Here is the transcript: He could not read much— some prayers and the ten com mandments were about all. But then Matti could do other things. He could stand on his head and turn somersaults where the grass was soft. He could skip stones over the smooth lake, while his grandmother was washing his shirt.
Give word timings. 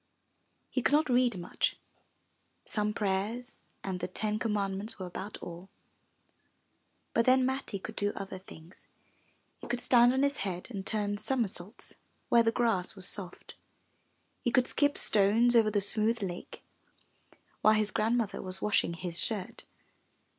He 0.71 0.81
could 0.81 0.93
not 0.93 1.09
read 1.11 1.37
much— 1.37 1.77
some 2.65 2.91
prayers 2.91 3.65
and 3.83 3.99
the 3.99 4.07
ten 4.07 4.39
com 4.39 4.53
mandments 4.53 4.97
were 4.97 5.05
about 5.05 5.37
all. 5.43 5.69
But 7.13 7.27
then 7.27 7.45
Matti 7.45 7.77
could 7.77 7.95
do 7.97 8.11
other 8.15 8.39
things. 8.39 8.87
He 9.59 9.67
could 9.67 9.79
stand 9.79 10.11
on 10.11 10.23
his 10.23 10.37
head 10.37 10.69
and 10.71 10.83
turn 10.87 11.19
somersaults 11.19 11.93
where 12.29 12.41
the 12.41 12.51
grass 12.51 12.95
was 12.95 13.07
soft. 13.07 13.53
He 14.41 14.49
could 14.49 14.65
skip 14.65 14.97
stones 14.97 15.55
over 15.55 15.69
the 15.69 15.79
smooth 15.79 16.23
lake, 16.23 16.63
while 17.61 17.75
his 17.75 17.91
grandmother 17.91 18.41
was 18.41 18.59
washing 18.59 18.95
his 18.95 19.21
shirt. 19.23 19.65